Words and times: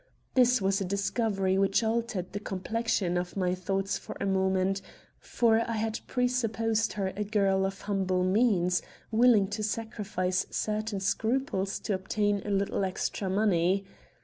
This 0.33 0.59
was 0.63 0.81
a 0.81 0.83
discovery 0.83 1.59
which 1.59 1.83
altered 1.83 2.33
the 2.33 2.39
complexion 2.39 3.17
of 3.17 3.37
my 3.37 3.53
thoughts 3.53 3.99
for 3.99 4.17
a 4.19 4.25
moment; 4.25 4.81
for 5.19 5.59
I 5.69 5.73
had 5.73 5.99
presupposed 6.07 6.93
her 6.93 7.13
a 7.15 7.23
girl 7.23 7.67
of 7.67 7.81
humble 7.81 8.23
means, 8.23 8.81
willing 9.11 9.47
to 9.49 9.61
sacrifice 9.61 10.47
certain 10.49 11.01
scruples 11.01 11.77
to 11.81 11.93
obtain 11.93 12.41
a 12.43 12.49
little 12.49 12.83
extra 12.83 13.29
money. 13.29 13.85